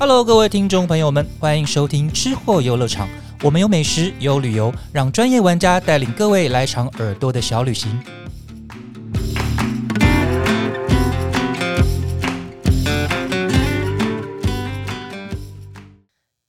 [0.00, 3.06] Hello，各位听众朋友们，欢迎收听吃货游乐场。
[3.42, 8.02] 我们有美食，有旅游，让专业玩家带领各位来场耳朵的小旅行。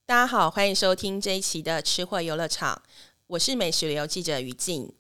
[0.05, 2.81] 大家好，欢迎收听这一期的吃货游乐场，
[3.27, 4.93] 我是美食旅游记者于静。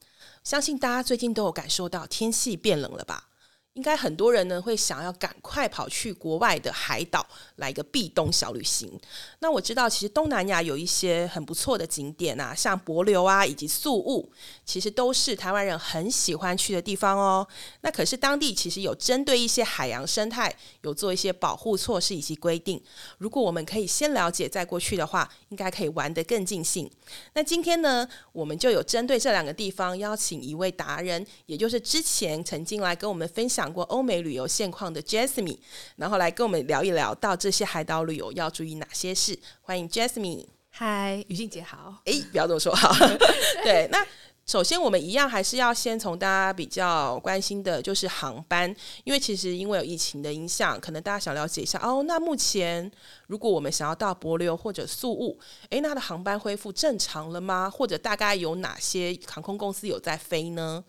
[0.43, 3.29] 相信大家最近都有感受到天气变冷了吧？
[3.73, 7.25] 应该很多人呢会想要赶快跑去国外的海岛
[7.55, 8.99] 来一个避冬小旅行。
[9.39, 14.29] 那我知道，其实东南亚有一些很不错的景点啊，像帛琉啊以及宿雾，
[14.65, 17.47] 其实都是台湾人很喜欢去的地方哦。
[17.79, 22.81] 那可是当地其实有针对一些海洋生态有做一些保护措施以及规定。
[23.19, 26.91] 如果我们可以先了解再过去的话，应该可以玩得更尽兴。
[27.35, 33.60] 那今天呢，我们就有针对这两个地方邀请一位达人，也就是之前曾经来跟我们分享。
[33.61, 35.59] 讲过欧美旅游现况的 Jasmine，
[35.95, 39.37] 然后来跟我们聊一聊到这些海岛旅游要注意哪些事。
[39.61, 42.01] 欢迎 Jasmine，嗨，雨静姐好。
[42.05, 42.91] 哎，不要这么说哈。
[43.63, 44.03] 对，那
[44.47, 52.01] 首先我们一样还是要先从大家比较关心的，就是航班，因为其实因为有疫情的影响，可能大家想了解一下哦。
[52.07, 52.91] 那目前
[53.27, 55.37] 如果我们想要到帛琉或者宿务，
[55.69, 57.69] 诶，那的航班恢复正常了吗？
[57.69, 60.83] 或者大概有哪些航空公司有在飞呢？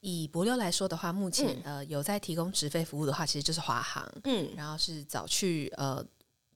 [0.00, 6.04] 以博流来说的话，目前呃有在提供直飞服务的话，其实就是华航，嗯，然后是早去呃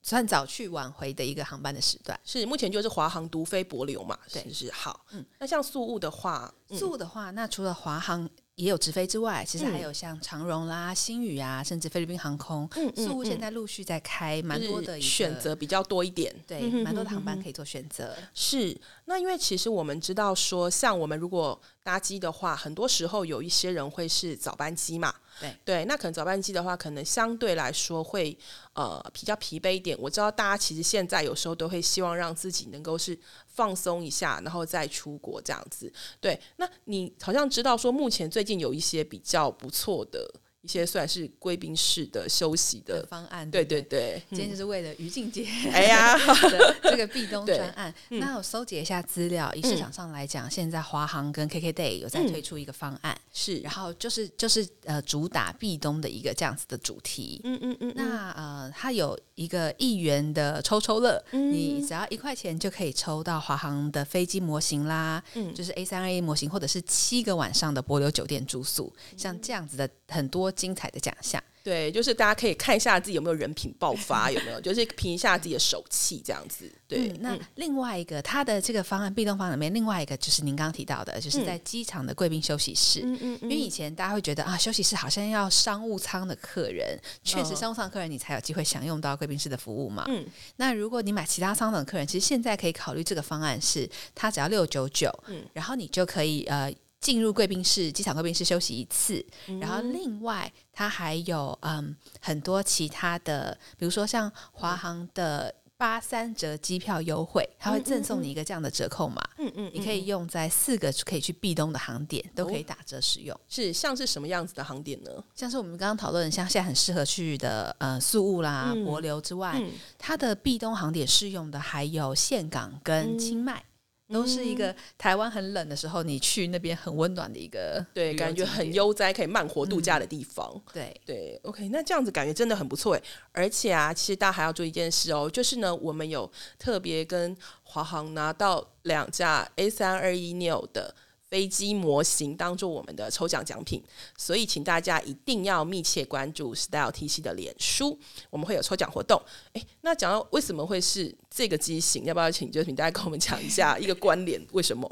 [0.01, 4.71] 算早去晚回的一个航班的时段，是目前就是华航独飞博流嘛，对，是？
[4.71, 8.29] 好，嗯，那像宿务的话，宿务的话，那除了华航。
[8.55, 18.15] 也有直飞之外，其实还有像长荣啦、新宇啊，甚至菲律宾航空，苏务现在陆续在开，蛮多的选择比较多一点，对，蛮多的航班可以做选择。
[18.33, 25.13] 是，那因为其实我们知道说，像我们如果搭机的话，很多时候有一些人会是早班机嘛。
[25.39, 28.35] 对对，那可能早班机的话，可能相对来说会
[28.73, 29.95] 呃比较疲惫一点。
[29.99, 33.15] 我知道大家其实现在有时候都会希望让自己能够是
[33.45, 35.93] 放松一下，然后再出国这样子。
[36.19, 40.27] 对，那你好像知道说，目前最近有一些比较不错的。
[40.65, 46.17] 一些算是贵宾室的休息的方案，对对对，今天就是为了于静姐 哎呀
[46.81, 47.93] 这个壁咚 专案。
[48.09, 57.39] 那我搜集一下资料，以市场上来讲，现在华航跟 KKday 有在推出一个方案，是，然后就是就是呃主打壁咚的一个这样子的主题。
[57.43, 70.54] 嗯嗯嗯，那呃它有一个一元的抽抽乐，你只要一块钱就可以抽到华航的飞机模型啦，嗯，就是 A 三 A 模型，或者是七个晚上的博流酒店住宿，像这样子的很多。
[70.55, 76.71] 精彩的奖项，对，就是大家可以看一下自己有没有人品爆发， 有没有，就是评一下自己的手气，这样子。
[76.87, 83.01] 对，那另外一个，他的这个方案，壁咚方案里面，另外一个就是您刚刚提到的，就是在机场的贵宾休息室。
[83.03, 90.05] 嗯嗯，因为以前大家会觉得啊，休息室好像要商务舱的客人，确实商务舱客人你才有机会享用到贵宾室的服务嘛。
[90.07, 90.25] 嗯，
[90.57, 96.71] 那如果你买其他舱等的客人，其实现在可以考虑这个方案，是他只要六九九，嗯，然后你就可以呃。
[96.99, 99.23] 进入贵宾室，机场贵宾室休息一次，
[99.61, 113.39] 然后另外它还有嗯很多其他的，比如说像华航的八三折机票优惠，它会赠送你一个这样的折扣码，嗯嗯，你可以用在四个可以去避冬的航点，都可以打折使用。
[113.49, 115.11] 是像是什么样子的航点呢？
[115.35, 119.61] 像是我们刚刚讨论，像现在很适合去的呃宿务啦、博流之外，
[119.99, 123.63] 它的避冬航点适用的还有岘港跟清迈。
[124.11, 130.61] 都是一个台湾很冷的时候，你去那边很温暖的一个，对，感觉很悠哉，可以慢活度假的地方。
[130.71, 133.03] 对对，OK，那这样子感觉真的很不错诶。
[133.31, 140.93] 而且啊，其实大家还要做一件事哦，就是呢，我们有特别跟华航拿到两架 A 三二一 neo 的。
[141.29, 143.81] 飞机模型当做我们的抽奖奖品，
[144.17, 147.97] 所以请大家一定要密切关注 Style TC 的脸书，
[148.29, 149.21] 我们会有抽奖活动。
[149.53, 154.39] 诶，那讲到为什么会是这个机型，要不要请就是请大家跟我们讲一下 一个关联？
[154.51, 154.89] 为什么？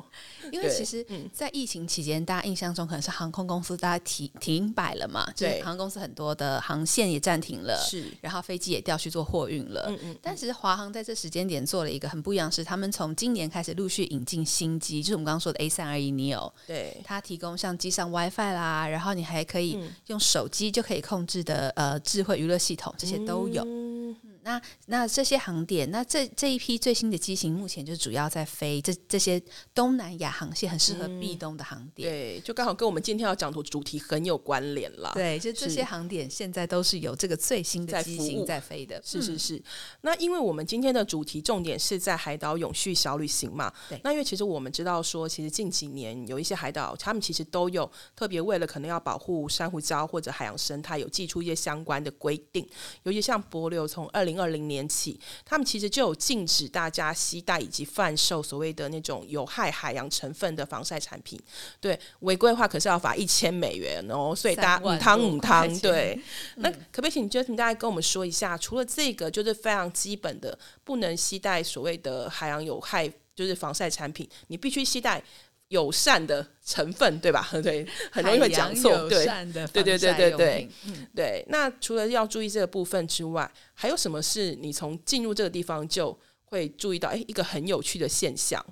[0.51, 9.85] 因为其实，在疫情期间，大家印象中可能是航空公司大家停停摆了嘛，对，航空公司很多的航线也暂停了，是，然后飞机也调去做货运了。
[9.89, 10.17] 嗯嗯。
[10.21, 23.63] 但其实华航在这时间点做了一个很不一样，是他们从今年开始陆续引进新机，就是我们刚刚说的 A 三二一 neo，对，它提供像机上 WiFi 啦，然后你还可以用手机就可以控制的呃智慧娱乐系统，这些都有。
[24.43, 29.41] 那那这些航点，那这这一批最新的机型，目前就主要在飞这这些
[29.73, 32.09] 东南亚航线，很适合避冬的航点。
[32.09, 35.11] 对，就刚好跟我们今天要讲的主题很有关联了。
[35.13, 39.01] 对，就这些航点现在都是有这个最新的机型在飞的。
[39.03, 39.61] 是是是。
[40.01, 43.71] 那因为我们今天的主题重点是在海岛永续小旅行嘛。
[43.89, 43.99] 对。
[44.03, 52.67] 那因为其实我们知道说，其实近几年有一些海岛，他们其实都有特别为了可能要保护珊瑚礁或者海洋生态，有寄出一些相关的规定。
[53.03, 61.39] 尤其像帛琉，从二零零二零年起，他们其实就有禁止大家携带以及贩售所谓的那种有害海洋成分的防晒产品。
[61.79, 64.33] 对，违规的话可是要罚一千美元哦。
[64.35, 66.19] 所以大家五汤五汤，对。
[66.55, 75.23] 那可不可以请 Justin 大家跟我们说一下，除了这个就是非常基本的，不能携带所谓的海洋有害就是防晒产品，你必须携带。
[75.73, 77.49] 友善的成分，对吧？
[77.63, 79.09] 对，很容易会讲错。
[79.09, 80.69] 对，对，对，对，对，对，
[81.15, 81.45] 对。
[81.49, 87.09] 那除了要注意这个部分之外，还有什么是你从进入这个地方就会注意到？
[87.09, 88.63] 哎，一个很有趣的现象。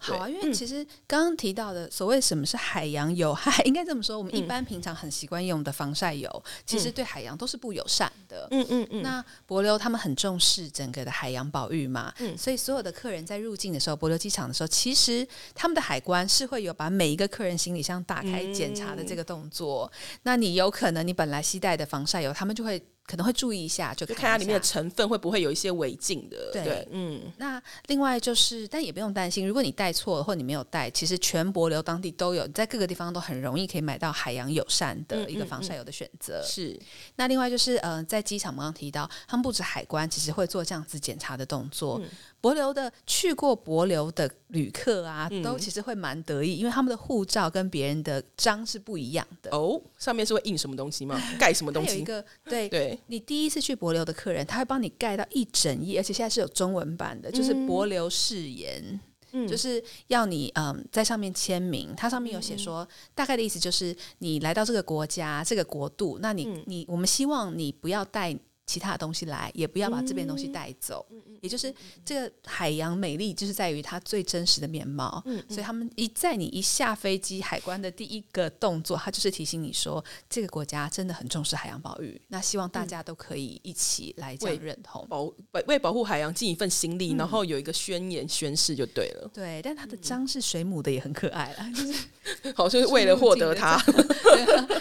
[0.00, 8.46] 好啊，因为其实刚刚提到的所谓什么是海洋有害， 应该这么说，我们一般平常很习惯用的防晒油，其实对海洋都是不友善的。
[8.52, 9.02] 嗯嗯嗯。
[9.02, 19.90] 那博流他们很重视整个的海洋保育嘛，所以所有的客人在入境的时候，博流机场的时候，其实他们的海关是会有把每一个客人行李箱打开检查的这个动作。
[20.22, 22.80] 那你有可能你本来携带的防晒油，他们就会。
[23.08, 26.50] 可能会注意一下，就看它里面的成分会不会有一些违禁的。
[26.52, 27.22] 对，嗯。
[27.38, 36.42] 那另外就是，但也不用担心，如果你带错了或你没有带，其实全博流当地都有，在各个地方都很容易可以买到海洋友善的一个防晒油的选择。
[36.44, 36.78] 是。
[37.16, 41.98] 那另外就是，呃，在机场刚刚提到，他们不止海关，其实会做这样子检查的动作。
[42.40, 49.80] 博流的去过博流的旅客啊，都其实会蛮得意，因为他们的护照跟别人的章是不一样的哦。
[49.98, 51.20] 上面是会印什么东西吗？
[51.38, 51.94] 盖什么东西？
[51.96, 59.00] 有一个对对，你第一次去博流的客人，他会帮你盖到一整页，而且现在是有中文版的，就是博流誓言，
[59.48, 61.92] 就是要你嗯在上面签名。
[61.96, 62.86] 它上面有写说，
[63.16, 68.38] 大概的意思就是你来到这个国家这个国度，那你你我们希望你不要带。
[68.68, 71.04] 其他的东西来，也不要把这边东西带走。
[71.10, 71.72] 嗯也就是
[72.04, 75.22] 这个海洋美丽，就是在于它最真实的面貌。
[75.24, 82.20] 嗯所以他们一在你一下飞机，海关的第一个动作，他就是提醒你说，这个国家真的很重视海洋保育。
[82.26, 85.32] 那希望大家都可以一起来这样认同，保
[85.66, 89.30] 为保护海洋尽一份心力，然后有一个宣言宣誓就对了。
[89.32, 93.80] 对，但它的章是水母的，也很可爱啦， 就是好像是为了获得它，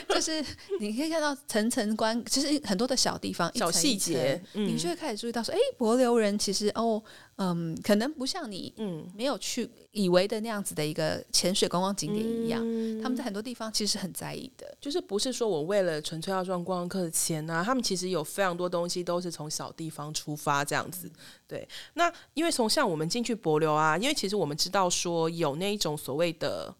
[0.10, 0.44] 就是
[0.80, 3.72] 你可以看到层层关，其实很多的小地方小。
[3.78, 7.02] 细节，你就会开始注意到说，哎，博流人其实哦，
[7.36, 12.62] 嗯，可能不像你，嗯，没有去以为的那样子的一个潜水观光景点一样，
[13.02, 21.10] 他们在很多地方其实很在意的，就是不是说我为了纯粹要赚观光客的钱啊，他们其实有非常多东西都是从小地方出发这样子。
[21.48, 26.74] 对，那因为从像我们进去博流啊，因为其实我们知道说有那一种所谓的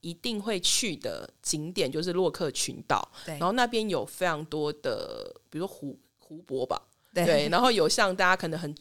[0.00, 5.98] 一定会去的景点，就是洛克群岛，对，然后那边有非常多的，比如说湖。
[6.26, 6.82] 湖泊吧，
[7.14, 8.74] 对，然后有像大家可能很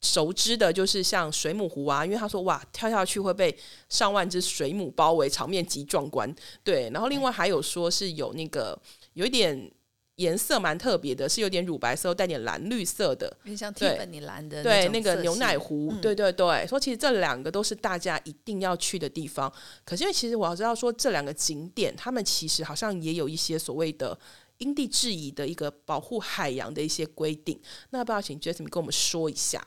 [0.00, 3.54] 熟知的，就是像水母湖啊，因为他说哇，跳下去会被
[3.90, 6.34] 上万只水母包围，场面极壮观。
[6.64, 8.80] 对，然后另外还有说是有那个
[9.12, 9.70] 有一点
[10.14, 19.52] 颜色蛮特别的，是有点乳白色带点蓝绿色的，像蒂芬尼蓝的对那个牛奶湖，对对对，说其实这两个都是大家一定要去的地方。
[19.84, 24.18] 可是因为其实我要知道说这两个景点，他们其实好像也有一些所谓的。
[24.60, 27.60] 因地制宜的一个保护海洋的一些规定，
[27.90, 29.66] 那要不要请 Jasmine 跟我们说一下？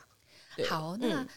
[0.70, 1.22] 好，那。
[1.22, 1.28] 嗯，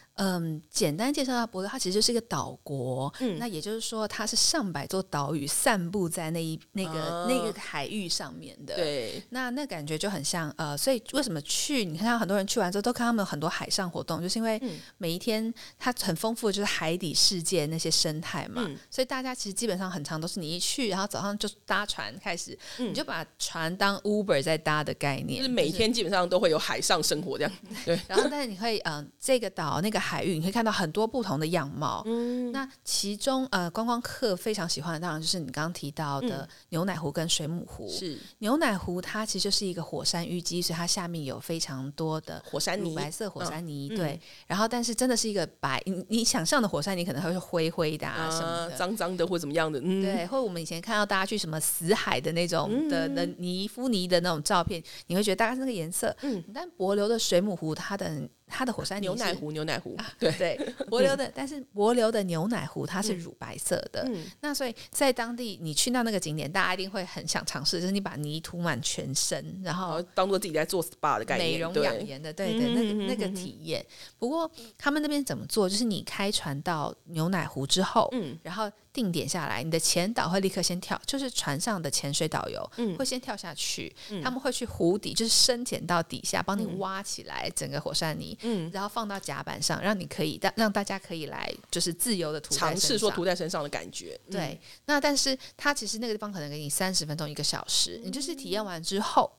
[0.71, 3.13] 简单介绍下博流，它其实就是一个岛国。
[3.19, 8.75] 嗯，那也就是说，它是上百座岛屿散布在那一那个那个海域上面的。
[8.75, 11.85] 对，那那感觉就很像呃，所以为什么去？
[11.85, 14.59] 你看，很多人去完之后都看他们很多海上活动，就是因为
[14.97, 18.67] 每一天它很丰富的就是海底世界那些生态嘛。
[18.89, 27.53] 所以大家其实基本上很长都是你一去，然后早上就搭船开始，你就把船当 Uber 在搭的概念，就是每天基本上都会有海上生活这样。
[27.85, 30.06] 对，然后但是你会嗯，这个岛那个。
[30.07, 37.89] 海域你可以看到很多不同的样貌，嗯，那其中呃观光客非常喜欢的当然就是你刚刚提到的牛奶湖跟水母湖。
[37.89, 38.17] 是。
[38.37, 43.89] 牛奶湖它其实就是一个火山淤积，所以它下面有非常多的火山泥，白色火山泥。
[43.89, 50.01] 对，然后但是真的是一个白，你你想象的火山泥可能会是灰灰的啊什么脏脏的或怎么样的，嗯。
[50.01, 56.15] 对，或我们以前看到大家去什么死海的那种的的泥敷泥的那种照片，你会觉得大概是那个颜色。
[56.21, 58.29] 嗯，但柏流的水母湖它的。
[58.47, 60.57] 它的火山牛奶湖，牛奶湖， 对对，
[60.89, 64.09] 柏流的，但是柏流的牛奶湖它是乳白色的，
[64.41, 73.85] 那所以在当地你去到那个景点，大家一定会很想尝试，就是你把泥涂满全身，然后当做自己在做 SPA 的概念，美容养颜的，对对，那个那个体验。
[74.17, 75.67] 不过他们那边怎么做？
[75.69, 78.71] 就是你开船到牛奶湖之后，嗯，然后。
[78.97, 94.19] 定点下来，你的前导会立刻先跳，就是船上的潜水导游会先跳下去，他们会去湖底，就是深潜到底下，帮你挖起来整个火山泥，嗯，然后放到甲板上，让你可以让让大家可以来，就是自由的涂尝试说涂在身上的感觉。
[94.31, 99.31] 对，那但是它其实那个地方可能给你三十分钟一个小时，你就是体验完之后。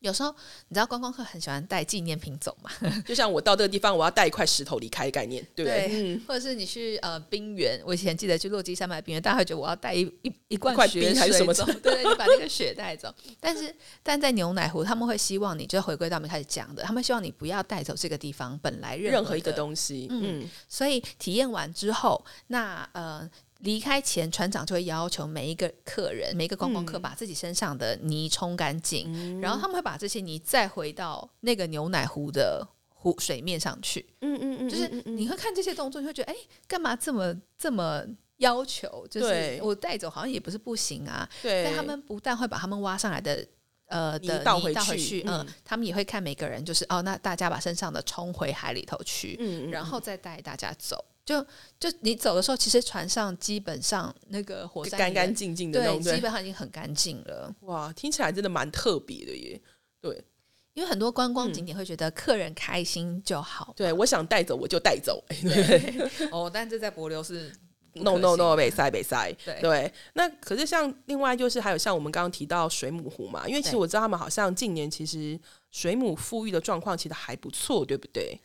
[0.00, 0.30] 有时候
[0.68, 2.70] 你知道观光客很喜欢带纪念品走嘛？
[3.04, 5.88] 就像我到这个地方，我要带一块石头离开概念，对不对？
[5.90, 13.12] 嗯，或者是你去呃冰原，我以前记得去落基山脉冰原，大家会觉得我要带一一一罐雪还是什么走，对 对，你把那个雪带走。
[13.40, 20.06] 但是但在牛奶湖，他们会希望你就回归到我们开始讲的，他们希望你不要带走这个地方本来任何一个东西。
[20.10, 23.28] 嗯，所以体验完之后，那呃。
[23.58, 34.06] 离开前，船长就会要求每一个客人、每一个观光客把自己身上的泥冲干净，然后他们会把这些泥再回到那个牛奶湖的湖水面上去。
[34.20, 36.36] 嗯嗯嗯，就是你会看这些动作，你会觉得，哎，
[36.66, 38.04] 干嘛这么这么
[38.36, 39.04] 要求？
[39.10, 41.28] 就是我带走好像也不是不行啊。
[41.42, 43.44] 对，但他们不但会把他们挖上来的
[43.86, 51.04] 呃的泥倒回去，嗯，他们也会看每个人，就是哦，那大家把身上的冲回海里头去，嗯，然后再带大家走。
[51.28, 51.44] 就
[51.78, 57.54] 就你走的时候，其实船上基本上那个火山干干净净的，对，基本上已经很干净了。
[57.60, 59.60] 哇，听起来真的蛮特别的耶。
[60.00, 60.24] 对，
[60.72, 63.74] 因为很多观光景点会觉得客人开心就好。
[63.76, 65.22] 对，我想带走我就带走。
[65.28, 67.52] 对 哦，但这在柏流是
[67.92, 69.30] no no no 北塞北塞。
[69.60, 75.38] 对，那可是像另外就是还有像我们刚刚提到水母湖嘛，因为其实我知道他们好像近年其实
[75.70, 78.40] 水母富裕的状况其实还不错，对不对？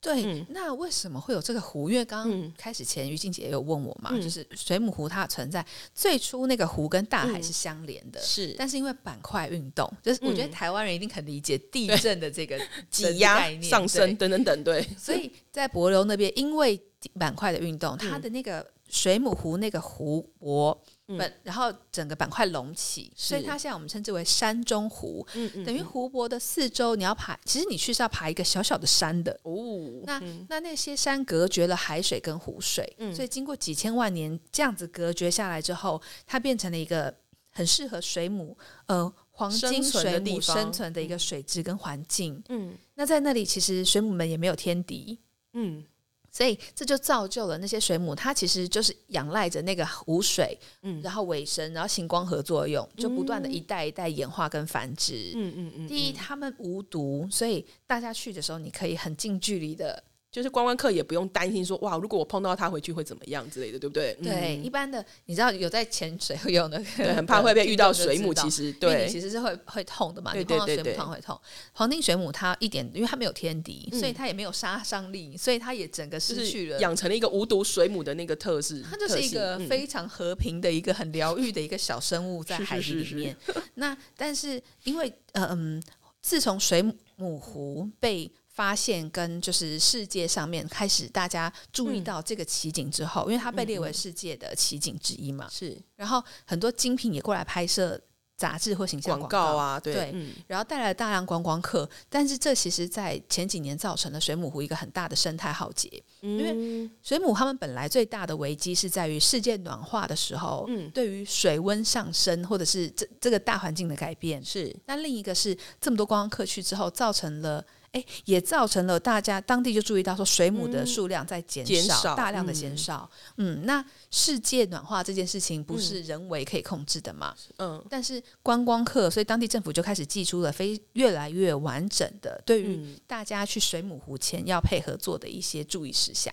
[0.00, 1.90] 对，那为什么会有这个湖？
[1.90, 5.64] 因为刚刚开始前，于静姐也有问我嘛，就是水母湖它存在
[5.94, 12.58] 最初那个湖跟大海是相连的，是，但是因为板块运动，就是我觉得台湾人一定很理解地震的这个
[12.90, 16.80] 挤压上升等等等，对，所以在柏流那边，因为
[17.18, 20.82] 板块的运动，它的那个水母湖那个湖泊。
[21.16, 25.26] 本然后整个板块隆起，所以它现在我们称之为山中湖。
[25.34, 29.38] 嗯嗯，等于湖泊的四周你要爬，其实你去是要爬一个小小的山的。
[29.42, 37.14] 哦，那那那些山隔绝了海水跟湖水，所以经过几千万年这样子隔绝下来之后，它变成了一个
[37.50, 42.42] 很适合水母呃黄金水母生存的一个水质跟环境。
[42.48, 45.18] 嗯，那在那里其实水母们也没有天敌。
[45.52, 45.84] 嗯。
[46.30, 55.32] 所以这就造就了那些水母，它其实就是仰赖着那个湖水，嗯，然后尾生，然后行光合作用，就不断的一代一代演化跟繁殖。
[55.34, 55.88] 嗯嗯嗯。
[55.88, 60.02] 第一，它们无毒，所以大家去的时候，你可以很近距离的。
[60.30, 64.16] 就是观光客也不用担心说哇，如果我碰到他回去会怎么样之类的，对不对？
[64.22, 70.32] 对，一般的你知道有在潜水会有的， 对，很怕会被遇到水母， 其实对，其实是会会痛的嘛。
[70.34, 71.40] 你碰到水母痛会痛。
[71.72, 78.84] 黄金水母它一点，因为它没有天敌，所以它也没有杀伤力，所以它也整个失去了养成了一个无毒水母的那个特质。
[78.88, 83.36] 它就是一个非常和平的一个很疗愈的一个小生物在海里里面。
[83.74, 85.82] 那但是因为嗯，
[86.22, 86.84] 自从水
[87.16, 95.80] 母湖被发现跟就是世界上面开始大家注意到这个奇景之后，因为它被列为世界的奇景之一嘛，是。
[95.96, 97.98] 然后很多精品也过来拍摄
[98.36, 100.14] 杂志或形象广告啊，对。
[100.46, 105.88] 然后带来了大量观光客，但是这其实在前几年造成了水母湖一个很大的生态浩劫。
[106.20, 114.74] 因为水母它们本来最大的危机是在于世界暖化的时候，嗯，对于水温上升或者是这这个大环境的改变是。
[114.86, 117.64] 那另一个是这么多观光客去之后，造成了。
[117.92, 123.10] 哎，也造成了大家当地就注意到说水母的数量在减少，大量的减少。
[123.36, 127.34] 嗯，那世界暖化这件事情不是人为可以控制的嘛？
[127.56, 136.32] 嗯，但是观光客，所以当地政府就开始寄出了非越来越完整的对于大家去水母湖前要配合做的一些注意事项。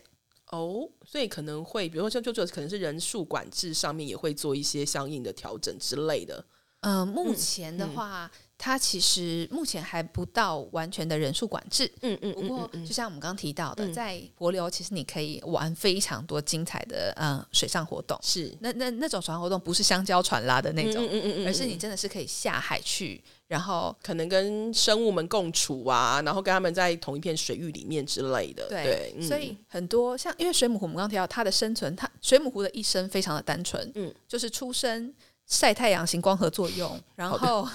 [0.51, 6.45] 哦，所以可能会，比如说像就就可能是人数管制上面也会做一些相应的调整之类的。
[6.81, 8.29] 嗯，目前的话。
[8.57, 18.51] 它其实目前还不到完全的人数管制，嗯嗯，不过就像我们刚刚提到的，在柏流其实你可以玩非常多精彩的呃水上活动，是。
[18.59, 35.13] 那那那种水上活动不是香蕉船拉的那种，嗯嗯嗯，而是你真的是可以下海去，然后可能跟生物们共处啊，然后跟他们在同一片水域里面之类的，对，所以很多像因为水母湖，我们刚刚提到它的生存，它水母湖的一生非常的单纯，嗯，就是出生。
[35.47, 37.67] 晒太阳行光合作用，然后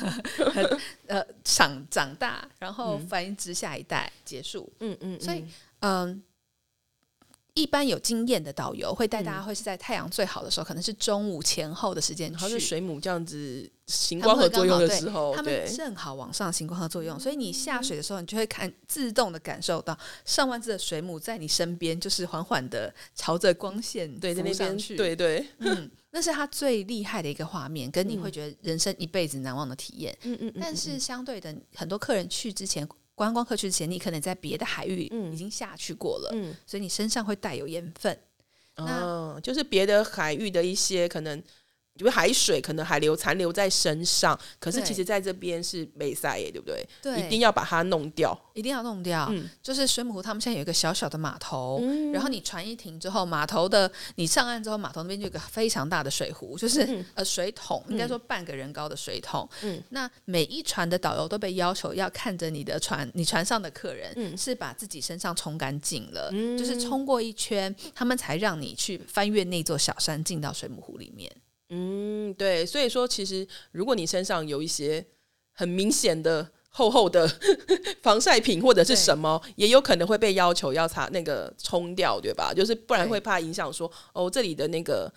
[1.08, 4.70] 呃长长大，然后繁殖下一代，结束。
[4.78, 5.44] 嗯嗯，所以
[5.80, 6.22] 嗯。
[7.54, 12.48] 一般有经验的导游会带大家，会是在太阳最好的时候，可能是中午前后的时间去。
[12.48, 24.96] 是水母这样子行光合作用的时候，他们正好往上行光合作用，所以你下水的时候，你就会看自动的感受到上万只的水母在你身边，就是缓缓的朝着光线对在那边去。
[24.96, 30.16] 对对，嗯，那是他最厉害的一个画面，跟你会觉得人生一辈子难忘的体验。
[30.22, 32.88] 嗯嗯，但是相对的，很多客人去之前。
[33.14, 35.02] 观光客去之前，你可能在别的海域
[35.32, 36.34] 已经下去过了，
[36.66, 38.18] 所以你身上会带有盐分。
[38.74, 41.40] 那，就是别的海域的一些可能
[41.98, 46.88] 因为海水可能还留残留在身上，可是其实在这边是没塞耶，对不对？
[47.02, 48.38] 对一定要把它弄掉。
[48.54, 49.28] 一定要弄掉。
[49.30, 59.48] 嗯就是水母湖，他们现在有一个小小的码头，嗯然后你船一停之后，码头的你上岸之后，码头那边就有一个非常大的水壶，就是、嗯呃水桶，应该说半个人高的水桶。
[59.62, 71.30] 嗯那每一船的导游都被要求要看着你的船，你船上的客人、嗯是把自己身上冲干净了，嗯就是冲过一圈，他们才让你去翻越那座小山，进到水母湖里面。
[71.74, 75.04] 嗯，对，所以说其实如果你身上有一些
[75.52, 77.26] 很明显的厚厚的
[78.02, 82.52] 防晒品或者是什么，也有可能会被要求要擦那个冲掉，对吧？
[82.54, 85.12] 就是不然会怕影响说哦这里的那个。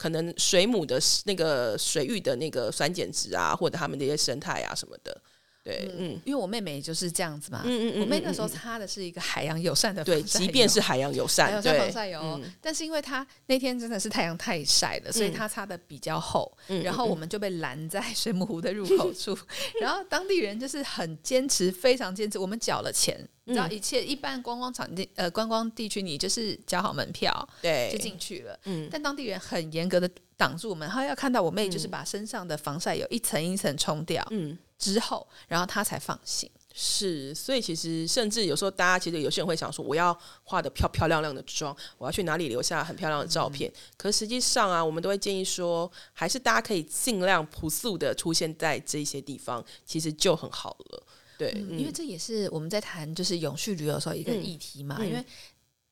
[0.00, 5.20] 可能水母的那个水域的那个酸碱值啊，或者它们的一些生态啊什么的，
[5.68, 12.52] 对，嗯因为我妹妹就是这样子嘛，嗯嗯嗯我妹那时候擦的是一个海洋友善的对，即便是海洋友善，有擦对，防晒油，嗯。
[12.62, 15.32] 但是因为她那天真的是太阳太晒了，所以嗯。
[15.34, 19.36] 她擦的比较厚，嗯然后我们就被拦在水母湖的入口处，
[19.80, 23.72] 然后 当地人就是很坚持，非常坚持，我们缴了钱，你知道嗯。
[23.74, 28.88] 一切一般观光场地呃观光地区你就是缴好门票对，就进去了，嗯。
[28.90, 31.90] 但当地人很严格的挡住我们，他要看到我妹就是嗯。
[31.90, 34.56] 把身上的防晒油一层一层冲掉嗯。
[34.78, 36.50] 之后，然后他才放心。
[36.80, 43.72] 是，所以其实甚至有时候大家其实有些人会想说，我要化的漂漂亮亮的妆，我要去哪里留下很漂亮的照片。
[43.96, 51.02] 可实际上啊，我们都会建议说，还是大家可以尽量朴素的出现在这些地方，其实就很好了。
[51.36, 54.98] 对，嗯，嗯因为这也是我们在谈就是永续旅游的时候一个嗯议题嘛。
[55.00, 55.24] 嗯因为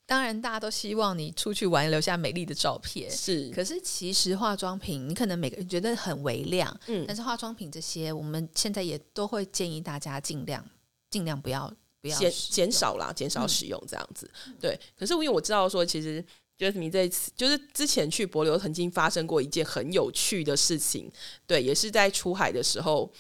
[0.07, 7.05] 当然大家都希望你出去玩留下美丽的照片，是，可是其实化妆品你可能每个人觉得很微量，嗯。
[7.07, 10.65] 但是化妆品这些我们现在也都会建议大家尽量
[11.11, 11.69] 尽量不要
[12.01, 13.49] 不要减减少啦，减少嗯。
[13.49, 14.31] 使用这样子。
[14.61, 16.25] 对，可是因为我知道说，其实
[16.57, 21.11] Jasmine 这一次就是之前去博流曾经发生过一件很有趣的事情，
[21.49, 23.13] 对，也是在出海的时候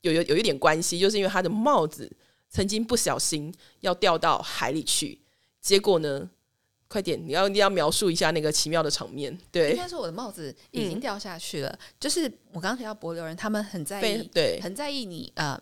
[0.00, 2.10] 有有有一点关系，就是因为他的帽子
[2.50, 5.20] 曾经不小心要掉到海里去，
[5.66, 6.30] 结果呢，
[6.86, 9.70] 快点，你要你要描述一下那个奇妙的场面，对。
[9.70, 14.60] 应对，该说我的帽子已经嗯掉下去了，就是我刚刚提到博流人，他们很在意，对。
[14.60, 15.60] 很在意你呃，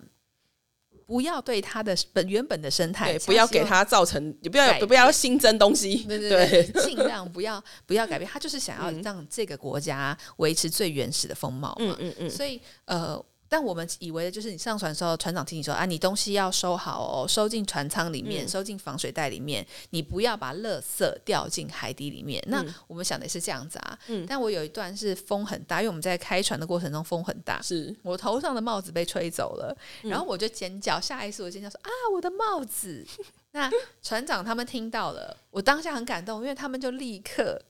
[1.07, 9.01] 不要对它的本原本的生态，，不要给希望它造成，你不要不要新增东西，对对对对，尽量不要不要改变，他就是想要嗯。
[9.01, 11.77] 让这个国家维持最原始的风貌嘛。
[11.79, 18.49] 嗯嗯嗯，所以呃，但我们以为就是你上船的时候，船长提醒说啊，你东西要收好哦，收进船舱里面，嗯。
[18.49, 22.43] 收进防水袋里面，你不要把垃圾掉进海底里面。
[22.49, 24.25] 那嗯我们想的也是这样子啊，嗯。
[24.29, 27.95] 但我有一段是风很大，因为我们在开船的过程中风很大，是。
[28.03, 30.11] 我头上的帽子被吹走了，嗯。
[30.11, 33.07] 然后我就尖叫，下意识我尖叫说啊，我的帽子！
[33.53, 33.71] 那
[34.03, 37.61] 船长他们听到了，我当下很感动，因为他们就立刻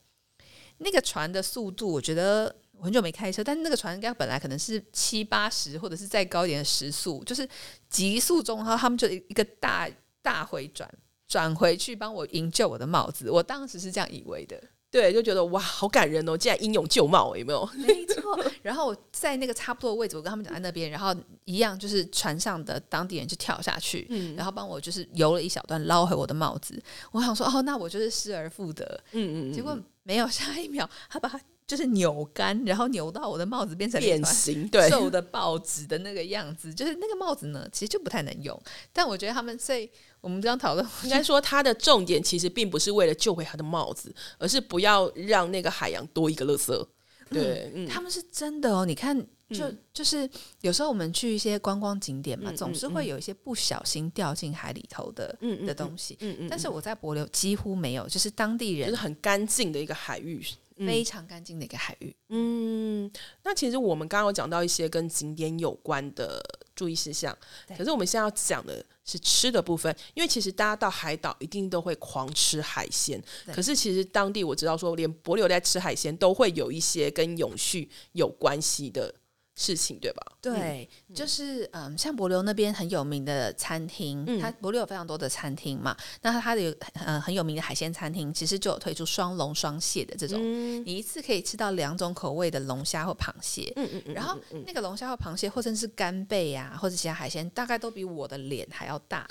[0.78, 7.48] 那个船的速度，我觉得我很久没开车，但是那个船应该本来可能是七八十或者是再高一点的时速，就是
[7.88, 9.88] 急速中，然后他们就一个大
[10.22, 10.88] 大回转。
[11.26, 16.36] 转回去帮我营救我的帽子，我当时是这样以为的，对，就觉得哇，好感人哦！
[16.36, 17.68] 竟然英勇救帽，有没有？
[17.76, 18.38] 没错。
[18.62, 26.80] 然后我在那个差不多的位置，我跟他们讲在那边，然后一样就是船上的当地人就跳下去，嗯然后帮我就是游了一小段捞回我的帽子。
[27.10, 29.02] 我想说，哦，那我就是失而复得。
[29.12, 38.60] 嗯嗯，结果没有，下一秒他把它就是扭干，然后扭到我的帽子变成变形， 对，瘦的报纸的那个样子，就是那个帽子呢，其实就不太能用。
[38.92, 46.86] 但我觉得他们，所以我们这样讨论，应该说它的重点其实并不是为了救回他的帽子，而是不要让那个海洋多一个垃圾。
[47.30, 48.84] 对，嗯，他们是真的哦。
[48.84, 50.28] 你看，就、嗯就是
[50.60, 56.16] 有时候我们去一些观光景点嘛，嗯总是嗯会有一些不小心掉进海里头的、嗯的东西。
[56.20, 60.44] 嗯嗯，但是我在博流几乎没有，就是当地人就是很干净的一个海域。
[60.76, 62.14] 嗯非常干净的一个海域。
[62.28, 63.10] 嗯，
[63.44, 66.42] 那其实我们刚刚有讲到一些跟景点有关的
[66.74, 67.36] 注意事项，
[67.76, 79.14] 可是我们现在要讲的是吃的部分，因为其实大家到海岛一定都会狂吃海鲜，可是其实当地我知道说，连博流在吃海鲜都会有一些跟永续有关系的
[79.54, 80.22] 事情，对吧？
[80.40, 93.72] 对，就是嗯，像博流那边很有名的餐厅，嗯它博流有非常多的餐厅嘛，那它的有呃很有名的海鲜餐厅，其实就有推出双龙双蟹的这种，嗯你一次可以吃到两种口味的龙虾或螃蟹。
[93.76, 99.26] 嗯嗯嗯，然后那个龙虾或螃蟹，或者是干贝啊，或者其他海鲜，大概都比我的脸还要大。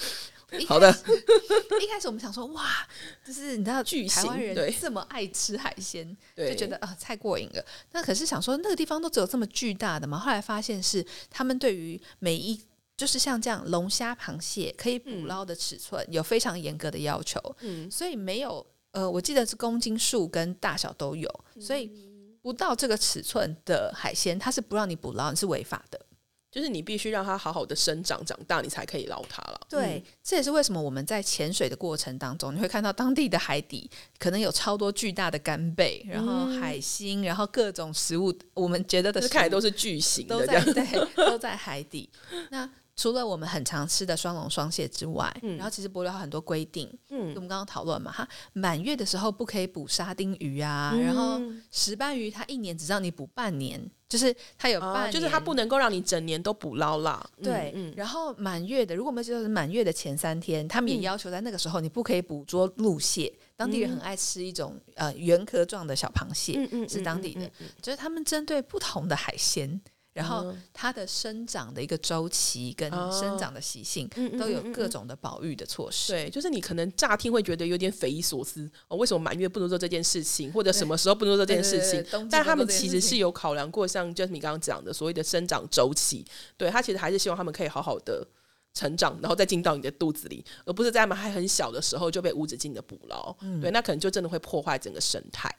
[0.60, 0.90] 一好的
[1.82, 2.88] 一开始我们想说，哇，
[3.26, 7.66] 就是你知道巨台湾人这么爱吃海鲜，就觉得啊、太过瘾了。
[7.92, 10.18] 那可是想说那个地方都只有这么巨大的嘛？
[10.18, 12.60] 后来发现是他们对于每一
[12.96, 22.12] 就是像这样龙虾、螃蟹可以捕捞的尺寸、有非常严格的要求，嗯所以没有呃，我记得是公斤数跟大小都有，所以。
[22.44, 26.03] 不到这个尺寸的海鲜，它是不让你捕捞，你是违法的。
[26.54, 29.60] 就是你必须让它好好的生长长大，你才可以捞它了。
[29.68, 33.90] 对，这也是为什么我们在潜水的过程当中，你会看到当地的海底
[34.20, 42.08] 可能有超多巨大的干贝，然后海星，然后各种食物，我们觉得的看来都是巨型的，都在对，都在海底。
[42.52, 57.26] 那除了我们很常吃的双龙双蟹之外，然后其实博流有很多规定，嗯，我们刚刚讨论嘛，哈，满月的时候不可以捕沙丁鱼啊，然后石斑鱼它一年只让你捕半年，就是它有半，就是它不能够让你整年都捕捞啦。
[57.42, 67.50] 对，然后满月的，如果我们记得是满月的前三天，他们也要求在那个时候你不可以捕捉陆蟹，当地人很爱吃一种呃圆壳状的小螃蟹，嗯嗯，是当地的，
[67.82, 69.82] 就是他们针对不同的海鲜。
[70.14, 76.14] 然后它的生长的一个周期跟生长的习性都有各种的保育的措施。
[76.14, 82.06] 对，就是你可能乍听会觉得有点匪夷所思哦，为什么满月不能做这件事情，或者什么时候不能做这件事情？
[82.30, 86.24] 但他们其实是有考量过，像就是你刚刚讲的所谓的生长周期，
[86.58, 88.24] 对他其实还是希望他们可以好好的
[88.76, 93.36] 成长，然后再进到你的肚子里，而不是在他们还很小的时候就被无止境的捕捞。
[93.60, 95.50] 对，那可能就真的会破坏整个生态。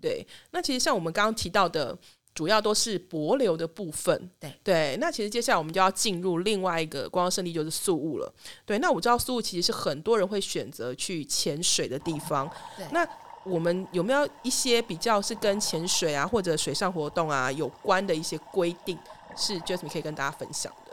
[0.00, 1.98] 对，那其实像我们刚刚提到的。
[2.38, 4.96] 主要都是薄流的部分，对对。
[5.00, 8.32] 那其实接下来我们就要进入另外一个观光胜地，就是宿务了。
[8.64, 12.48] 对，那我知道宿务其实是很多人会选择去潜水的地方。
[12.92, 13.04] 那
[13.42, 18.96] 我们有没有一些比较是跟潜水啊或者水上活动啊有关的一些规定，
[19.36, 20.87] 是 Jasmine 可以跟大家分享的？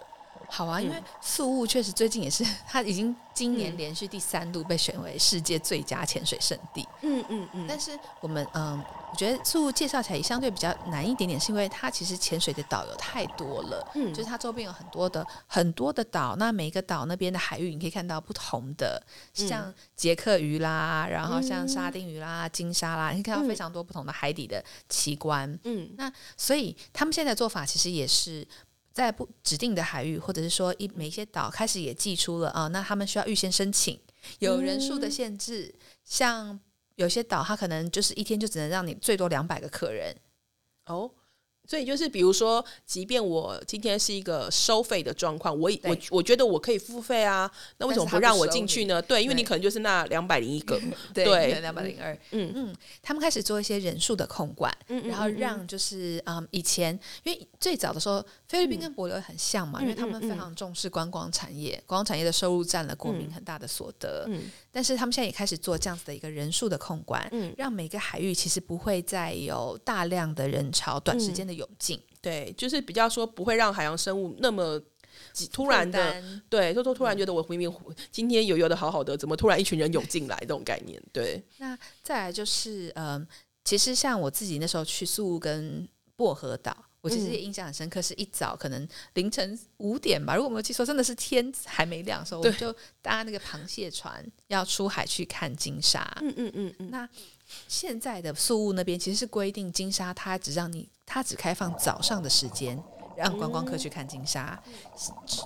[0.50, 6.88] 好啊，因为素雾确实最近也是， 它已经今年连续第三度被选为世界最佳潜水圣地。
[7.02, 7.66] 嗯嗯嗯。
[7.68, 8.84] 但是我们嗯。
[9.12, 19.02] 我觉得素雾介绍起来也相对比较难一点点，是因为它其实潜水的岛有太多了，嗯，就是它周边有很多的很多的岛，那每一个岛那边的海域你可以看到不同的，
[19.34, 28.46] 像杰克鱼啦，然后像沙丁鱼啦、金沙啦，你可以看到非常多不同的海底的奇观，嗯，那所以他们现在做法其实也是
[28.96, 34.00] 在不指定的海域，或者是说一每一些岛开始也寄出了啊，那他们需要预先申请，
[34.40, 36.60] 有人数的限制，像。
[36.98, 40.16] 有些岛，它可能就是一天就只能让你最多两百个客人
[40.86, 41.12] 哦。
[41.68, 49.02] 所以就是，比如说，即便我今天是一个收费的状况，我我我觉得我可以付费啊，那为什么不让我进去呢？
[49.02, 50.80] 对，因为你可能就是那两百零一个，
[51.14, 52.14] 对，两百零二。
[52.32, 54.72] 嗯嗯，他们开始做一些人数的控管，
[55.06, 64.26] 然后让就是嗯，以前因为最早的时候，菲律宾跟博流很像嘛，因为他们非常重视观光产业，观光产业的收入占了国民很大的所得。
[64.28, 71.55] 嗯，但是他们现在也开始做这样子的一个人数的控管，嗯，让每个海域其实不会再有大量的人潮，短时间的。
[71.56, 74.82] 涌进，对，就是比较说不会让海洋生物那么
[75.52, 77.74] 突然的，对，就说突然觉得我明明
[78.12, 81.02] 今天游游的好好的，怎么突然一群人涌进来这种概念？
[81.12, 81.44] 对。
[81.58, 83.26] 那再来就是，嗯，
[83.64, 96.06] 其实像我自己那时候去宿跟薄荷岛，我其实也印象很深刻，是一早可能凌晨五点吧，如果我没有记错，真的是天还没亮的时候，我们就搭那个螃蟹船要出海去看金沙。
[96.22, 96.90] 嗯嗯嗯嗯。
[96.90, 97.08] 那
[97.68, 102.82] 现在的宿务那边其实是规定金沙，它只让你，它只开放早上的时间，
[103.16, 104.62] 让观光客去看金沙。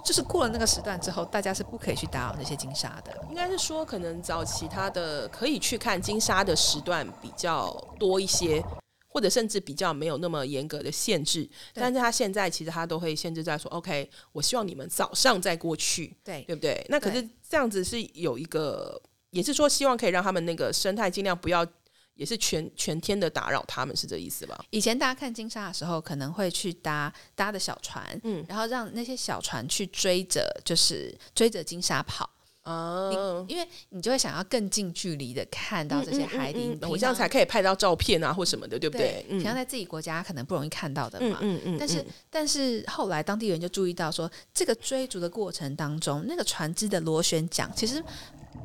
[0.03, 3.15] 就是过了那个时段之后，大家是不可以去打扰那些金沙的。
[3.29, 8.63] 应该是说，可能早其他的可以去看金沙的时段比较多一些，
[9.07, 11.47] 或者甚至比较没有那么严格的限制。
[11.73, 16.85] 但是他现在其实他都会限制在说，OK，我希望你们早上再过去，对对不对？
[16.89, 21.65] 那可是这样子是有一个，也是说希望可以让他们那个生态尽量不要。
[22.19, 24.61] 也是全全天的打扰他们，是这意思吧？
[24.71, 32.29] 以前大家看金沙的时候，可能会去搭搭的小船，嗯，然后让那些小船去追着，就是追着金沙跑
[32.63, 33.09] 啊，
[33.47, 39.25] 因为你就会想要更近距离的看到这些海底，我这样才可以拍到照片啊，或什么的，对不对？
[39.29, 48.03] 平常在自己国家可能不容易看到的嘛，嗯嗯，但是但是后来当地人就注意到说，这个追逐的过程当中，那个船只的螺旋桨其实。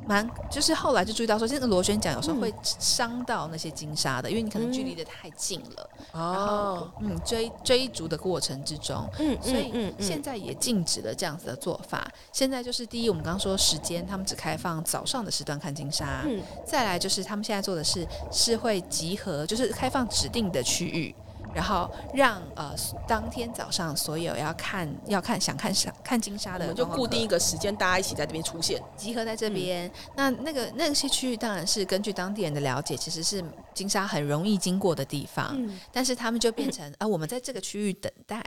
[0.07, 5.89] 蛮，就是后来就注意到说，这个螺旋桨有时候会伤到那些金鲨的，因为你可能距离的太近了。
[6.11, 12.07] 哦，嗯，追追逐的过程之中，嗯，所以现在也禁止了这样子的做法。
[12.31, 16.21] 现在就是第一，我们刚刚说时间，他们只开放早上的时段看金鲨。
[16.25, 21.13] 嗯，再来就是他们现在做的是是会集合，就是开放指定的区域。
[21.55, 22.75] 然后让呃
[23.07, 29.89] 当天早上所有要看要看想看想看金沙的，我们就固定一个时间，大家一起在这边出现，集合在这边。
[30.17, 33.41] 那那个那些区域当然是根据当地人的了解，其实是
[33.73, 35.57] 金沙很容易经过的地方。
[35.93, 38.43] 但是他们就变成啊，我们在这个区域等待，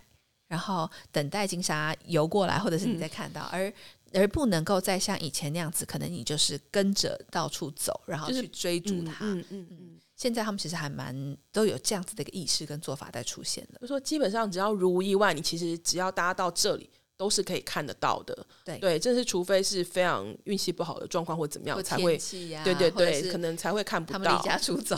[0.49, 3.49] 然后等待金沙游过来，或者是你在看到。
[3.51, 3.73] 而
[4.13, 9.17] 而不能够再像以前那样子，可能你就是跟着到处走，然后去追逐它。
[9.21, 13.79] 嗯嗯嗯，现在他们其实还蛮都有这样子的一个意识跟做法在出现的。
[13.79, 16.91] 就说基本上只要如无意外，你其实只要搭到这里。
[17.19, 22.17] 都是可以看得到的，对对，这是除非是非常运气不好的状况或怎么样才会，
[22.63, 24.19] 对对对，可能才会看不到。
[24.21, 24.97] 他们离家出走，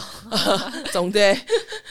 [0.93, 1.35] 总对，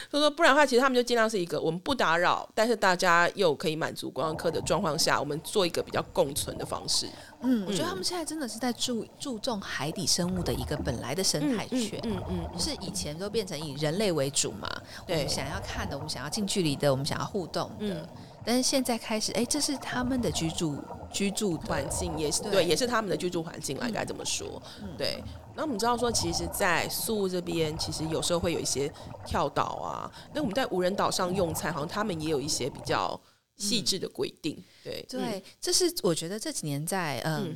[0.08, 7.08] 所以说不然的话，其实他们就尽量是一个我们不打扰，但是大家又可以满足观光客的状况下，我们做一个比较共存的方式。
[7.42, 11.98] 嗯，我觉得他们现在真的是在注注重海底生物的一个本来的生态圈。
[12.04, 14.68] 嗯嗯，是以前都变成以人类为主嘛？
[15.08, 18.08] 对，想要看的，我们想要近距离的，我们想要互动的。
[18.50, 20.76] 但是现在开始，哎，这是他们的居住
[21.12, 24.60] 居住环境，也是对，也是他们的居住环境来该怎么说？
[24.98, 25.22] 对。
[25.54, 28.92] 那我们知道说，其实，在宿这边，其实有时候会有一些
[29.24, 30.10] 跳岛啊。
[30.34, 33.20] 那我们在无人岛上用餐，好像他们也有一些比较
[33.56, 34.60] 细致的规定。
[34.82, 37.54] 对对，这是我觉得这几年在嗯。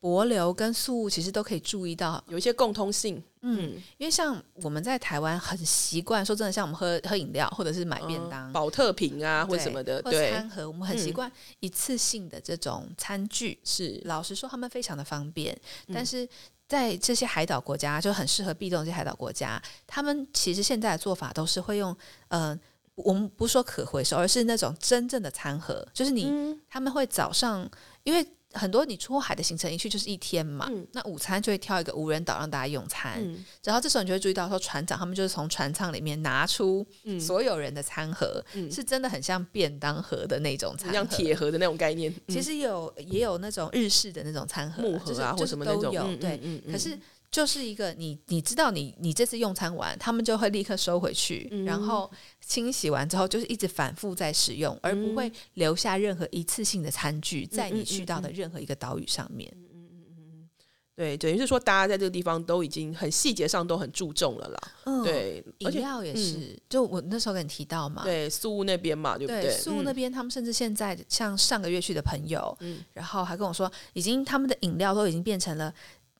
[0.00, 14.00] 博流跟素物其实都可以注意到有一些共通性，嗯，因为像我们在台湾很习惯，说真的，像我们喝喝饮料或者是买便当，保特瓶啊或什么的，对，餐盒，我们很习惯一次性的这种餐具，是。
[14.06, 15.54] 老实说，他们非常的方便，
[15.92, 16.26] 但是
[16.66, 21.94] 在这些海岛国家就很适合避冻，这些海岛国家，他们其实现在的做法都是会用，
[22.28, 22.58] 呃，
[22.94, 27.70] 我们不说可回收，而是那种真正的餐盒，就是你他们会早上
[28.02, 28.26] 因为。
[28.52, 33.22] 很多你出海的行程一去就是一天嘛，那午餐就会挑一个无人岛让大家用餐，
[33.62, 36.86] 然后这时候你就会注意到说船长他们就是从船舱里面拿出
[37.20, 42.12] 所有人的餐盒，是真的很像便当盒的那种餐，像铁盒的那种概念。
[42.28, 46.98] 其实有也有那种日式的那种餐盒，木盒啊或什么都有，对，可是。
[47.30, 52.10] 就是一个你，你知道你你这次用餐完，他们就会立刻收回去，然后
[52.50, 59.48] 清洗完之后就是一直反复在使用，而不会留下任何一次性的餐具在你去到的任何一个岛屿上面。
[59.54, 60.48] 嗯嗯嗯嗯，
[60.96, 64.58] 对，等于是说大家在这个地方都已经很细节上都很注重了啦。
[64.82, 69.48] 嗯，对，饮料也是，就我那时候跟你提到嘛，对，宿屋那边嘛，对不对？
[69.56, 75.72] 宿屋那边他们甚至现在像上个月去的朋友，嗯，然后还跟我说，已经他们的饮料都已经变成了。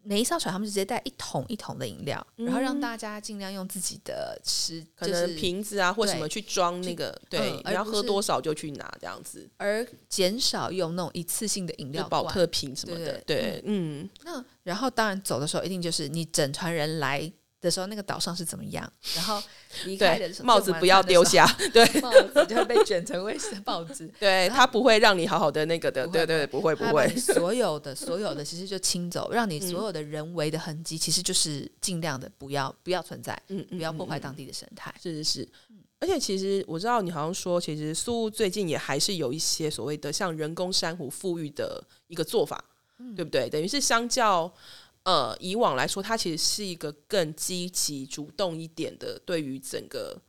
[0.02, 14.08] 每一艘船，他们就直接带一桶一桶的饮料，然后让大家尽量用自己的吃，可能瓶子啊或什么去装那个，对，你要喝多少就去拿这样子，而减少用那种一次性的饮料，保特瓶什么的，对，嗯。
[14.24, 17.32] 那然后当然走的时候，一定就是你整船人来。
[17.62, 18.90] 的时候，那个岛上是怎么样？
[19.14, 19.38] 然后
[19.85, 24.06] 离开的时候，帽子不要丢下， 对，帽子就会被卷成卫生报纸。
[24.18, 27.09] 对，它不会让你好好的那个的，对对，不会不会。
[27.16, 34.94] 所有的所有的其实就清走，让你所有的人为的痕迹，其实就是尽量的不要不要存在，嗯，不要破坏当地的生态。
[35.02, 35.48] 是是是，
[36.00, 42.64] 而且其实我知道你好像说，其实苏最近也还是有一些所谓的像人工珊瑚富裕的一个做法，
[43.14, 43.48] 对不对？
[43.48, 44.52] 等于是相较。
[45.02, 50.20] 呃，以往来说，它其实是一个更积极、主动一点的，对于整个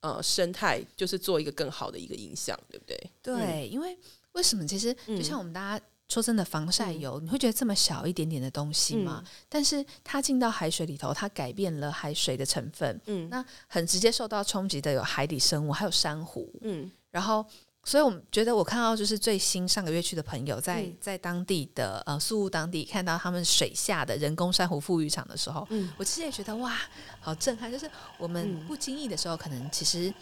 [0.00, 3.10] 呃生态，就是做一个更好的一个影响，对不对？
[3.22, 3.96] 对，因为
[4.32, 4.66] 为什么？
[4.66, 9.24] 其实就像我们大家说真的，防晒油，你会觉得这么小一点点的东西吗？
[9.48, 17.46] 但是它进到海水里头，它改变了海水的成分，嗯，那很直接受到冲击的有海底生物，还有珊瑚，嗯，然后。
[17.84, 25.66] 所以，我们觉得我看到就是最新上个月去的朋友，在在当地的呃宿务当地看到他们水下的人工珊瑚富裕场的时候，
[25.96, 26.78] 我其实也觉得哇，
[27.20, 27.70] 好震撼！
[27.70, 30.14] 就是我们不经意的时候，可能其实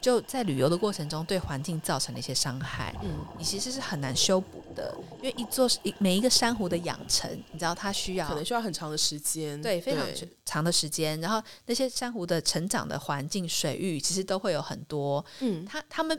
[0.00, 10.06] 就在旅游的过程中对环境造成了一些伤害，嗯，你其实是很难修补的，因为一座一每一个珊瑚的养成，你知道它需要可能需要很长的时间，对，非常
[10.46, 11.20] 长的时间。
[11.20, 16.18] 然后那些珊瑚的成长的环境、水域，其实都会有很多，嗯，它它们。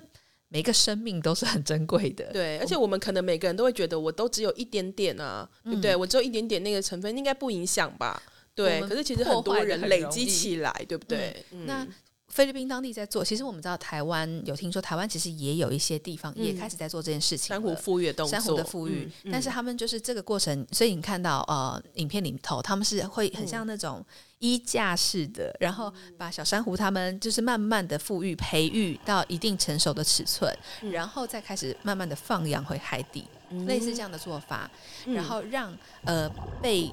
[0.54, 5.96] 每个生命都是很珍贵的，对，而且我们可能每个人都会觉得，我都只有一点点啊，对不对？
[5.96, 8.22] 我只有一点点那个成分，应该不影响吧？
[8.54, 11.44] 对，可是其实很多人累积起来，对不对？
[11.66, 11.88] 那。
[12.34, 17.50] 菲律宾当地在做，其实我们知道台湾有听说，台湾其实也有一些地方也开始在做这件事情。
[17.50, 24.04] 珊瑚富裕动作，珊瑚的富裕，但是他们就是这个过程，所以你看到呃，影片里头他们是会很像那种
[24.40, 30.52] 衣架式的，然后把小珊瑚他们就是慢慢的富裕培育到一定成熟的尺寸，
[30.92, 33.26] 然后再开始慢慢的放养回海底，
[33.68, 34.68] 类似这样的做法，
[35.06, 35.72] 然后让
[36.06, 36.28] 呃
[36.60, 36.92] 被。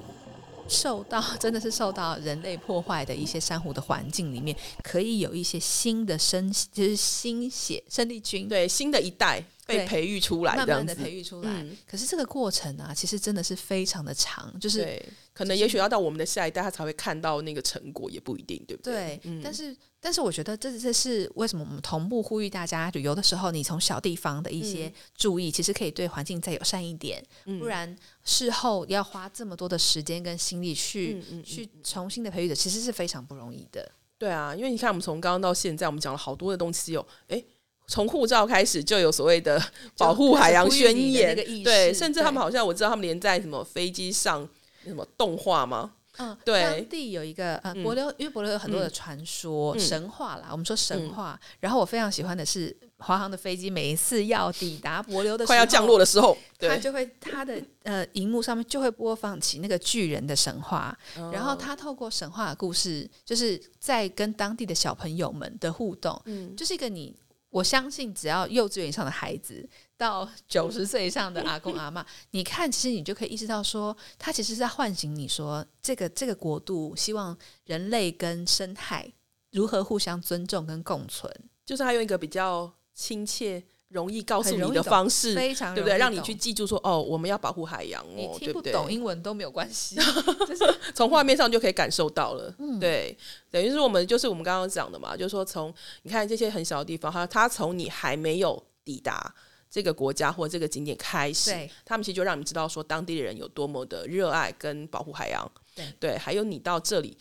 [0.71, 9.43] 受到真的是受到人类破坏的一些珊瑚的环境里面，可以有一些新的生，就是新血生力军，对新的一代。
[9.77, 11.65] 被培育出来，慢慢的培育出来。
[11.87, 15.01] 可是这个过程啊，其实真的是非常的长，就是
[15.33, 19.19] 可能也许要到我们的下一代，他才会看到那个成果，也不一定，对不对？
[19.23, 19.75] 对，但是。
[20.03, 27.23] 但是我觉得这这是为什么我们同步呼吁大家旅游的时候，你从小地方的一些注意，其实可以对环境再友善一点。
[27.59, 33.91] 不然事后要花这么多的时间跟心力去去重新的培育的，其实是非常不容易的。
[34.17, 37.05] 对啊，因为你看，我们从刚刚到现在，我们讲了好多的东西哦。
[37.27, 37.45] 诶，
[37.91, 39.61] 从护照开始就有所谓的
[39.97, 44.47] 保护海洋宣言，对，甚至他们好像我知道他们连在什么飞机上
[44.85, 45.91] 什么动画吗？
[46.17, 50.47] 嗯，对，当地有一个呃，柏流，因为柏流有很多的传说、神话啦。
[50.51, 60.97] 我们说神话，然后我非常喜欢的是华航的飞机，每一次要抵达柏流的快要降落的时候，它就会它的呃荧幕上面就会播放起那个巨人的神话，
[61.33, 67.13] 然后他透过神话的故事，就是在跟当地的小朋友们的互动，嗯，就是一个你。
[67.51, 79.13] 我相信，只要幼稚园以上的孩子到 九十岁以上的阿公阿妈， 你看，其实你就可以意识到，说他其实是在唤醒你说，这个这个国度希望人类跟生态
[79.51, 81.31] 如何互相尊重跟共存，
[81.65, 83.63] 就是他用一个比较亲切。
[83.91, 85.97] 容易告诉你的方式，非常对不对？
[85.97, 89.95] 让你去记住说哦，我们要保护海洋哦，对不懂英文都没有关系，
[90.47, 90.63] 就是
[90.95, 92.53] 从画面上就可以感受到了。
[92.79, 93.15] 对，
[93.49, 95.73] 等于是我们就是我们刚刚讲的嘛，就是说从
[96.03, 99.33] 你看这些很小的地方，哈，它从你还没有抵达
[99.69, 101.51] 这个国家或这个景点开始，
[101.85, 105.51] 他们其实就让你知道说当地的人有多么的热爱跟保护海洋。
[105.75, 107.17] 对对，还有你到这里。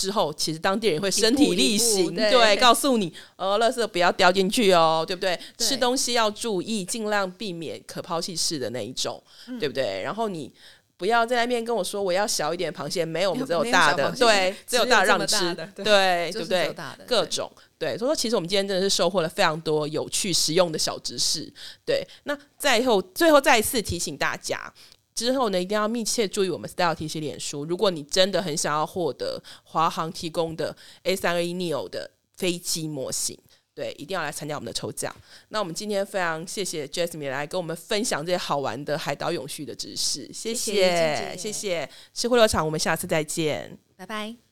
[0.00, 5.38] 之后，其实当地人会身体力行，对，告诉你，呃，垃圾不要掉进去哦，对不对？
[5.58, 9.22] 吃东西要注意，尽量避免可抛弃式的那一种，
[9.58, 10.00] 对不对？
[10.02, 10.50] 然后你
[10.96, 16.74] 不要在那边跟我说我要小一点螃蟹，没有，我们只有大的，对，只有大的让你吃，对，对不对？
[17.06, 21.52] 各种，对，所以说其实我们今天真的是收获了非常多有趣实用的小知识，
[21.84, 22.02] 对。
[22.24, 24.72] 那最后，最后再一次提醒大家。
[25.20, 27.66] 之后呢，一定要密切注意我们 Style 提醒脸书。
[27.66, 33.38] 如果你真的很想要获得华航提供的 A 三二一 neo 的飞机模型，
[33.74, 35.14] 对，一定要来参加我们的抽奖。
[35.50, 44.49] 那我们今天非常谢谢 Jasmine 来跟我们分享这些好玩的海岛永续的知识，谢谢，谢谢，吃会乐场，我们下次再见，拜拜。